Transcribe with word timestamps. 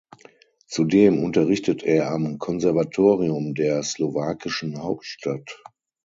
Zudem 0.65 1.23
unterrichtet 1.23 1.83
er 1.83 2.09
am 2.09 2.39
Konservatorium 2.39 3.53
der 3.53 3.83
slowakischen 3.83 4.81
Hauptstadt. 4.81 5.61